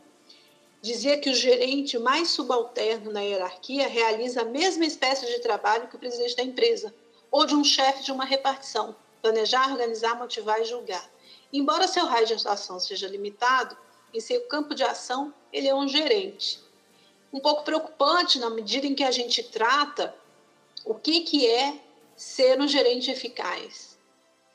dizia 0.82 1.20
que 1.20 1.30
o 1.30 1.36
gerente 1.36 1.98
mais 1.98 2.30
subalterno 2.30 3.12
na 3.12 3.22
hierarquia 3.22 3.88
realiza 3.88 4.42
a 4.42 4.46
mesma 4.46 4.86
espécie 4.86 5.26
de 5.26 5.40
trabalho 5.40 5.88
que 5.88 5.96
o 5.96 6.00
presidente 6.00 6.36
da 6.36 6.44
empresa, 6.44 6.94
ou 7.32 7.46
de 7.46 7.56
um 7.56 7.64
chefe 7.64 8.04
de 8.04 8.12
uma 8.12 8.24
repartição, 8.24 8.96
planejar, 9.22 9.72
organizar, 9.72 10.16
motivar 10.16 10.62
e 10.62 10.66
julgar. 10.66 11.10
Embora 11.52 11.88
seu 11.88 12.06
raio 12.06 12.28
de 12.28 12.34
atuação 12.34 12.80
seja 12.80 13.08
limitado, 13.08 13.76
em 14.14 14.20
seu 14.20 14.42
campo 14.42 14.74
de 14.74 14.84
ação, 14.84 15.34
ele 15.52 15.68
é 15.68 15.76
um 15.76 15.88
gerente. 15.88 16.60
Um 17.34 17.40
pouco 17.40 17.64
preocupante 17.64 18.40
na 18.40 18.50
medida 18.50 18.86
em 18.88 18.96
que 18.96 19.04
a 19.04 19.12
gente 19.12 19.44
trata 19.44 20.16
o 20.86 20.94
que, 20.94 21.22
que 21.22 21.48
é 21.50 21.82
ser 22.16 22.60
um 22.60 22.68
gerente 22.68 23.12
eficaz? 23.12 23.98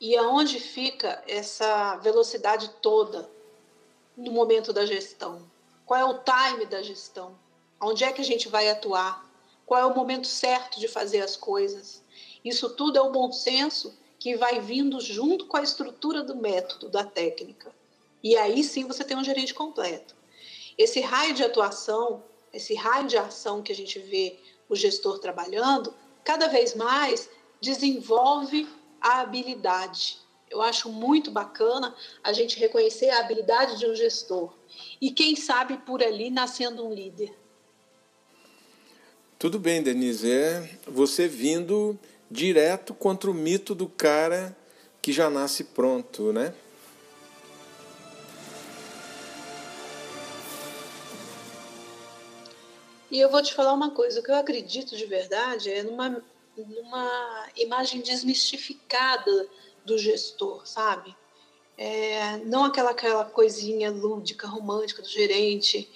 E 0.01 0.17
aonde 0.17 0.59
fica 0.59 1.23
essa 1.29 1.97
velocidade 1.99 2.71
toda 2.81 3.31
no 4.17 4.33
momento 4.33 4.73
da 4.73 4.87
gestão? 4.87 5.49
Qual 5.85 6.01
é 6.01 6.05
o 6.05 6.21
time 6.23 6.65
da 6.67 6.83
gestão? 6.83 7.39
Onde 7.81 8.05
é 8.05 8.13
que 8.13 8.21
a 8.21 8.25
gente 8.25 8.49
vai 8.49 8.69
atuar? 8.71 9.29
Qual 9.67 9.81
é 9.81 9.85
o 9.85 9.95
momento 9.95 10.27
certo 10.27 10.81
de 10.81 10.89
fazer 10.89 11.21
as 11.21 11.37
coisas? 11.37 12.03
Isso 12.45 12.71
tudo 12.71 12.99
é 12.99 13.03
o 13.03 13.13
bom 13.13 13.31
senso 13.31 13.97
que 14.19 14.37
vai 14.37 14.61
vindo 14.61 15.01
junto 15.01 15.47
com 15.47 15.57
a 15.57 15.63
estrutura 15.63 16.23
do 16.23 16.37
método, 16.37 16.89
da 16.89 17.05
técnica. 17.05 17.73
E 18.23 18.37
aí 18.37 18.63
sim 18.65 18.87
você 18.87 19.05
tem 19.05 19.17
um 19.17 19.25
gerente 19.25 19.55
completo. 19.55 20.15
Esse 20.77 21.01
raio 21.01 21.35
de 21.35 21.43
atuação, 21.43 22.23
esse 22.53 22.75
raio 22.75 23.07
de 23.07 23.17
ação 23.17 23.63
que 23.63 23.73
a 23.73 23.77
gente 23.77 23.99
vê 23.99 24.39
o 24.69 24.77
gestor 24.77 25.19
trabalhando, 25.19 25.95
cada 26.25 26.49
vez 26.49 26.75
mais 26.75 27.29
desenvolve 27.61 28.69
a 29.01 29.21
habilidade. 29.21 30.19
Eu 30.51 30.61
acho 30.61 30.89
muito 30.89 31.31
bacana 31.31 31.95
a 32.23 32.33
gente 32.33 32.59
reconhecer 32.59 33.11
a 33.11 33.21
habilidade 33.21 33.79
de 33.79 33.87
um 33.87 33.95
gestor. 33.95 34.53
E 35.01 35.11
quem 35.11 35.37
sabe 35.37 35.77
por 35.79 36.03
ali 36.03 36.31
nascendo 36.31 36.87
um 36.87 36.93
líder. 36.93 37.33
Tudo 39.39 39.59
bem, 39.59 39.83
Denise. 39.83 40.31
É 40.31 40.79
você 40.87 41.29
vindo 41.29 41.99
direto 42.31 42.93
contra 42.93 43.31
o 43.31 43.35
mito 43.35 43.75
do 43.75 43.89
cara 43.89 44.57
que 45.01 45.13
já 45.13 45.31
nasce 45.31 45.65
pronto, 45.65 46.33
né? 46.33 46.55
E 53.11 53.19
eu 53.19 53.29
vou 53.29 53.43
te 53.43 53.53
falar 53.53 53.73
uma 53.73 53.91
coisa, 53.91 54.21
o 54.21 54.23
que 54.23 54.31
eu 54.31 54.37
acredito 54.37 54.97
de 54.97 55.05
verdade 55.05 55.69
é 55.69 55.83
numa, 55.83 56.23
numa 56.69 57.49
imagem 57.57 58.01
desmistificada 58.01 59.49
do 59.85 59.99
gestor, 59.99 60.67
sabe? 60.67 61.17
É, 61.77 62.37
não 62.39 62.65
aquela, 62.65 62.91
aquela 62.91 63.25
coisinha 63.25 63.91
lúdica, 63.91 64.47
romântica 64.47 65.01
do 65.03 65.09
gerente, 65.09 65.89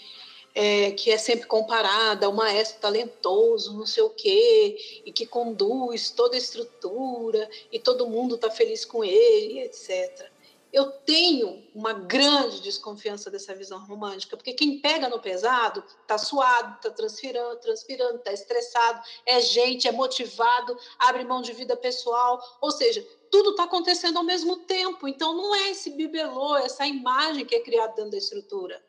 é, 0.55 0.93
que 0.93 1.11
é 1.11 1.19
sempre 1.19 1.47
comparada 1.47 2.27
ao 2.27 2.33
maestro 2.33 2.81
talentoso, 2.81 3.77
não 3.77 3.87
sei 3.87 4.03
o 4.03 4.11
quê, 4.11 5.03
e 5.05 5.13
que 5.13 5.27
conduz 5.27 6.11
toda 6.11 6.37
a 6.37 6.39
estrutura, 6.39 7.49
e 7.73 7.79
todo 7.79 8.07
mundo 8.07 8.37
está 8.37 8.51
feliz 8.51 8.85
com 8.85 9.05
ele, 9.05 9.61
etc. 9.61 10.31
Eu 10.75 10.91
tenho 10.91 11.65
uma 11.73 11.93
grande 11.93 12.61
desconfiança 12.61 13.31
dessa 13.31 13.55
visão 13.55 13.79
romântica, 13.87 14.37
porque 14.37 14.53
quem 14.53 14.81
pega 14.81 15.09
no 15.09 15.21
pesado 15.21 15.85
está 16.03 16.19
suado, 16.19 16.75
está 16.79 16.91
transpirando, 16.91 17.61
transpirando, 17.61 18.17
está 18.17 18.33
estressado, 18.33 19.01
é 19.25 19.41
gente, 19.41 19.87
é 19.87 19.93
motivado, 19.93 20.77
abre 20.99 21.23
mão 21.23 21.41
de 21.41 21.53
vida 21.53 21.77
pessoal, 21.77 22.43
ou 22.61 22.73
seja, 22.73 23.07
tudo 23.31 23.51
está 23.51 23.63
acontecendo 23.63 24.17
ao 24.17 24.25
mesmo 24.25 24.57
tempo. 24.65 25.07
Então 25.07 25.33
não 25.33 25.55
é 25.55 25.71
esse 25.71 25.91
bibelô, 25.91 26.57
essa 26.57 26.85
imagem 26.85 27.47
que 27.47 27.55
é 27.55 27.61
criada 27.61 27.95
dentro 27.95 28.11
da 28.11 28.19
estrutura. 28.19 28.85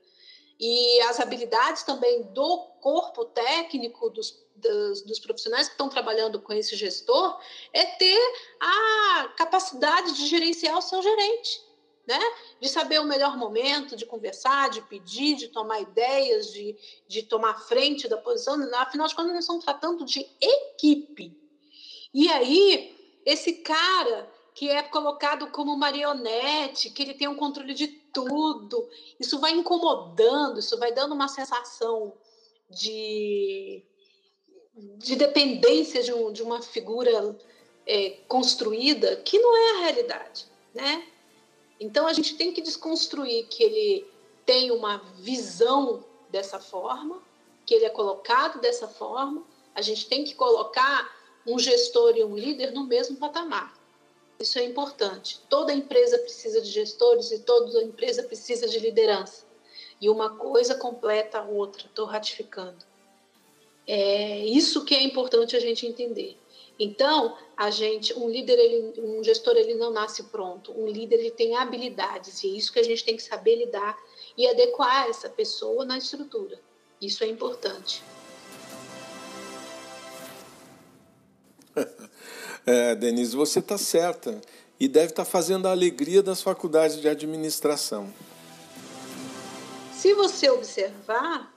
E 0.60 1.00
as 1.02 1.20
habilidades 1.20 1.84
também 1.84 2.24
do 2.34 2.58
corpo 2.82 3.26
técnico 3.26 4.10
dos 4.10 4.44
dos, 4.56 5.02
dos, 5.02 5.20
profissionais 5.20 5.68
que 5.68 5.74
estão 5.74 5.90
trabalhando 5.90 6.42
com 6.42 6.54
esse 6.54 6.78
gestor 6.78 7.38
é 7.74 7.86
ter 7.98 8.34
a 8.58 9.34
capacidade 9.38 10.14
de 10.14 10.26
gerenciar 10.28 10.78
o 10.78 10.82
seu 10.82 11.04
gerente 11.04 11.65
né? 12.08 12.20
De 12.60 12.70
saber 12.70 13.00
o 13.00 13.06
melhor 13.06 13.38
momento, 13.38 13.96
de 13.96 14.06
conversar, 14.06 14.70
de 14.70 14.82
pedir, 14.84 15.36
de 15.36 15.48
tomar 15.48 15.82
ideias, 15.82 16.52
de, 16.52 16.76
de 17.08 17.24
tomar 17.24 17.60
frente 17.62 18.08
da 18.08 18.18
posição. 18.18 18.56
Afinal 18.76 19.08
de 19.08 19.16
contas, 19.16 19.34
nós 19.34 19.44
estamos 19.44 19.64
tratando 19.64 20.06
de 20.06 20.28
equipe. 20.40 21.36
E 22.14 22.30
aí, 22.30 22.96
esse 23.26 23.54
cara 23.54 24.30
que 24.54 24.70
é 24.70 24.82
colocado 24.82 25.52
como 25.52 25.76
marionete, 25.76 26.90
que 26.90 27.04
ele 27.04 27.14
tem 27.14 27.28
um 27.28 27.36
controle 27.36 27.74
de 27.74 27.88
tudo, 27.88 28.90
isso 29.20 29.38
vai 29.38 29.52
incomodando, 29.52 30.60
isso 30.60 30.78
vai 30.78 30.94
dando 30.94 31.14
uma 31.14 31.28
sensação 31.28 32.14
de, 32.70 33.84
de 34.98 35.18
dependência 35.18 36.02
de, 36.02 36.14
um, 36.14 36.32
de 36.32 36.42
uma 36.42 36.62
figura 36.62 37.38
é, 37.86 38.12
construída 38.30 39.18
que 39.18 39.38
não 39.38 39.58
é 39.58 39.72
a 39.72 39.80
realidade, 39.82 40.46
né? 40.74 41.06
Então 41.80 42.08
a 42.08 42.14
gente 42.14 42.36
tem 42.36 42.54
que 42.54 42.62
desconstruir 42.62 43.48
que 43.48 43.64
ele 43.64 44.08
tem 44.46 44.72
uma 44.72 44.98
visão 45.18 46.04
dessa 46.30 46.60
forma, 46.60 47.22
que 47.66 47.74
ele 47.74 47.86
é 47.86 47.90
colocado 47.90 48.60
dessa 48.62 48.88
forma. 48.88 49.44
A 49.74 49.82
gente 49.82 50.08
tem 50.08 50.24
que 50.24 50.36
colocar 50.36 51.14
um 51.46 51.60
gestor 51.60 52.16
e 52.16 52.24
um 52.24 52.36
líder 52.36 52.72
no 52.72 52.86
mesmo 52.86 53.18
patamar. 53.18 53.74
Isso 54.40 54.60
é 54.60 54.64
importante. 54.64 55.40
Toda 55.50 55.74
empresa 55.74 56.18
precisa 56.20 56.62
de 56.62 56.70
gestores 56.70 57.32
e 57.32 57.40
toda 57.40 57.82
empresa 57.82 58.24
precisa 58.24 58.68
de 58.68 58.80
liderança. 58.80 59.46
E 60.00 60.10
uma 60.10 60.36
coisa 60.36 60.76
completa 60.76 61.40
a 61.40 61.46
outra, 61.46 61.88
estou 61.88 62.06
ratificando. 62.06 62.86
É 63.88 64.46
isso 64.46 64.84
que 64.84 64.94
é 64.96 65.04
importante 65.04 65.56
a 65.56 65.60
gente 65.60 65.86
entender. 65.86 66.38
Então, 66.78 67.38
a 67.56 67.70
gente, 67.70 68.14
um 68.14 68.30
líder, 68.30 68.60
ele, 68.60 69.02
um 69.02 69.24
gestor, 69.24 69.56
ele 69.56 69.76
não 69.76 69.92
nasce 69.92 70.24
pronto. 70.24 70.72
Um 70.78 70.88
líder, 70.88 71.20
ele 71.20 71.32
tem 71.32 71.56
habilidades 71.56 72.44
e 72.44 72.48
é 72.48 72.52
isso 72.52 72.74
que 72.74 72.80
a 72.80 72.84
gente 72.84 73.04
tem 73.04 73.16
que 73.16 73.24
saber 73.24 73.56
lidar 73.56 73.98
e 74.38 74.46
adequar 74.46 75.08
essa 75.10 75.30
pessoa 75.30 75.86
na 75.86 75.98
estrutura. 75.98 76.60
Isso 77.02 77.24
é 77.24 77.28
importante. 77.28 78.04
É, 82.68 82.96
Denise, 82.96 83.36
você 83.36 83.60
está 83.60 83.78
certa 83.78 84.42
e 84.80 84.88
deve 84.88 85.12
estar 85.12 85.24
tá 85.24 85.30
fazendo 85.30 85.68
a 85.68 85.72
alegria 85.72 86.24
das 86.24 86.42
faculdades 86.42 87.00
de 87.00 87.08
administração. 87.08 88.12
Se 89.94 90.16
você 90.16 90.50
observar, 90.50 91.54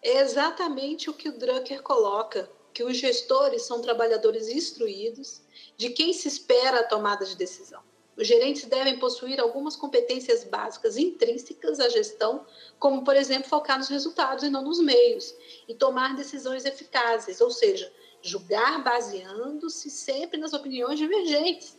é 0.00 0.20
exatamente 0.20 1.10
o 1.10 1.12
que 1.12 1.28
o 1.28 1.38
Drucker 1.38 1.82
coloca 1.82 2.48
que 2.72 2.82
os 2.82 2.96
gestores 2.96 3.62
são 3.62 3.80
trabalhadores 3.80 4.48
instruídos 4.48 5.40
de 5.76 5.90
quem 5.90 6.12
se 6.12 6.28
espera 6.28 6.80
a 6.80 6.84
tomada 6.84 7.24
de 7.24 7.36
decisão. 7.36 7.82
Os 8.16 8.26
gerentes 8.26 8.64
devem 8.64 8.98
possuir 8.98 9.40
algumas 9.40 9.74
competências 9.74 10.44
básicas 10.44 10.96
intrínsecas 10.96 11.80
à 11.80 11.88
gestão, 11.88 12.46
como, 12.78 13.04
por 13.04 13.16
exemplo, 13.16 13.48
focar 13.48 13.78
nos 13.78 13.88
resultados 13.88 14.44
e 14.44 14.50
não 14.50 14.62
nos 14.62 14.80
meios, 14.80 15.34
e 15.66 15.74
tomar 15.74 16.14
decisões 16.14 16.64
eficazes, 16.64 17.40
ou 17.40 17.50
seja, 17.50 17.90
julgar 18.20 18.84
baseando-se 18.84 19.90
sempre 19.90 20.38
nas 20.38 20.52
opiniões 20.52 20.98
divergentes, 20.98 21.78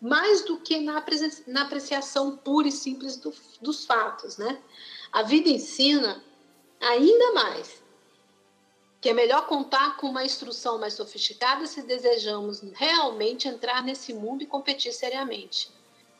mais 0.00 0.42
do 0.42 0.58
que 0.58 0.78
na, 0.80 1.04
na 1.46 1.62
apreciação 1.62 2.36
pura 2.36 2.68
e 2.68 2.72
simples 2.72 3.16
do, 3.16 3.34
dos 3.60 3.84
fatos. 3.86 4.36
Né? 4.36 4.62
A 5.10 5.22
vida 5.22 5.48
ensina 5.48 6.22
ainda 6.80 7.32
mais 7.32 7.82
que 9.00 9.08
é 9.08 9.14
melhor 9.14 9.46
contar 9.46 9.96
com 9.96 10.08
uma 10.08 10.24
instrução 10.24 10.78
mais 10.78 10.92
sofisticada 10.94 11.66
se 11.66 11.82
desejamos 11.82 12.60
realmente 12.74 13.48
entrar 13.48 13.82
nesse 13.82 14.12
mundo 14.12 14.42
e 14.42 14.46
competir 14.46 14.92
seriamente. 14.92 15.70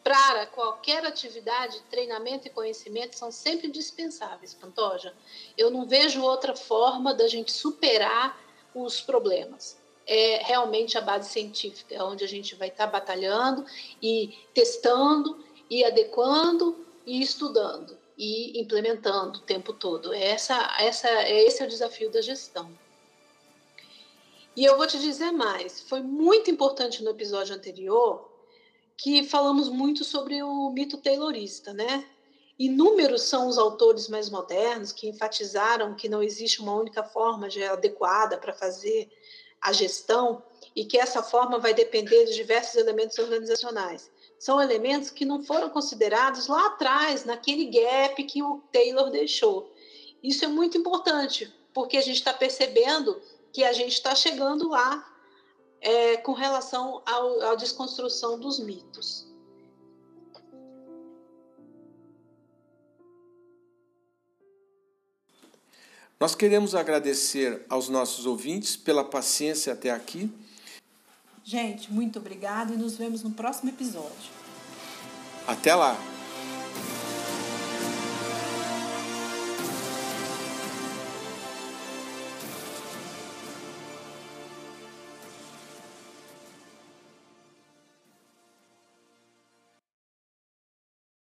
Para 0.02 0.46
qualquer 0.46 1.04
atividade, 1.04 1.82
treinamento 1.90 2.46
e 2.46 2.50
conhecimento 2.50 3.16
são 3.16 3.30
sempre 3.30 3.66
indispensáveis, 3.66 4.54
Pantoja. 4.54 5.14
Eu 5.58 5.70
não 5.70 5.86
vejo 5.86 6.22
outra 6.22 6.56
forma 6.56 7.12
da 7.12 7.28
gente 7.28 7.52
superar 7.52 8.40
os 8.74 8.98
problemas. 9.02 9.78
É 10.06 10.40
realmente 10.42 10.96
a 10.96 11.02
base 11.02 11.28
científica, 11.28 11.94
é 11.94 12.02
onde 12.02 12.24
a 12.24 12.28
gente 12.28 12.54
vai 12.54 12.68
estar 12.68 12.86
batalhando 12.86 13.64
e 14.02 14.38
testando 14.54 15.44
e 15.68 15.84
adequando 15.84 16.86
e 17.06 17.20
estudando 17.20 17.99
e 18.20 18.60
implementando 18.60 19.38
o 19.38 19.42
tempo 19.42 19.72
todo. 19.72 20.12
Essa, 20.12 20.76
essa, 20.78 21.08
esse 21.26 21.62
é 21.62 21.64
o 21.64 21.68
desafio 21.68 22.10
da 22.10 22.20
gestão. 22.20 22.70
E 24.54 24.62
eu 24.62 24.76
vou 24.76 24.86
te 24.86 24.98
dizer 24.98 25.32
mais: 25.32 25.80
foi 25.80 26.02
muito 26.02 26.50
importante 26.50 27.02
no 27.02 27.10
episódio 27.10 27.54
anterior 27.54 28.30
que 28.94 29.24
falamos 29.24 29.70
muito 29.70 30.04
sobre 30.04 30.42
o 30.42 30.68
mito 30.68 30.98
taylorista, 30.98 31.72
né? 31.72 32.06
Inúmeros 32.58 33.22
são 33.22 33.48
os 33.48 33.56
autores 33.56 34.06
mais 34.06 34.28
modernos 34.28 34.92
que 34.92 35.08
enfatizaram 35.08 35.94
que 35.94 36.06
não 36.06 36.22
existe 36.22 36.60
uma 36.60 36.74
única 36.74 37.02
forma 37.02 37.48
adequada 37.72 38.36
para 38.36 38.52
fazer 38.52 39.10
a 39.62 39.72
gestão 39.72 40.42
e 40.76 40.84
que 40.84 40.98
essa 40.98 41.22
forma 41.22 41.58
vai 41.58 41.72
depender 41.72 42.26
de 42.26 42.34
diversos 42.34 42.74
elementos 42.74 43.18
organizacionais 43.18 44.10
são 44.40 44.58
elementos 44.58 45.10
que 45.10 45.26
não 45.26 45.42
foram 45.42 45.68
considerados 45.68 46.46
lá 46.46 46.68
atrás, 46.68 47.26
naquele 47.26 47.66
gap 47.66 48.24
que 48.24 48.42
o 48.42 48.62
Taylor 48.72 49.10
deixou. 49.10 49.70
Isso 50.22 50.46
é 50.46 50.48
muito 50.48 50.78
importante, 50.78 51.52
porque 51.74 51.98
a 51.98 52.00
gente 52.00 52.16
está 52.16 52.32
percebendo 52.32 53.20
que 53.52 53.62
a 53.62 53.74
gente 53.74 53.92
está 53.92 54.14
chegando 54.14 54.70
lá 54.70 55.06
é, 55.78 56.16
com 56.16 56.32
relação 56.32 57.02
ao, 57.04 57.50
à 57.50 57.54
desconstrução 57.54 58.40
dos 58.40 58.58
mitos. 58.58 59.28
Nós 66.18 66.34
queremos 66.34 66.74
agradecer 66.74 67.66
aos 67.68 67.90
nossos 67.90 68.24
ouvintes 68.24 68.74
pela 68.74 69.04
paciência 69.04 69.74
até 69.74 69.90
aqui 69.90 70.32
Gente, 71.44 71.92
muito 71.92 72.18
obrigada 72.18 72.72
e 72.72 72.76
nos 72.76 72.96
vemos 72.96 73.22
no 73.22 73.30
próximo 73.30 73.70
episódio. 73.70 74.30
Até 75.46 75.74
lá! 75.74 75.96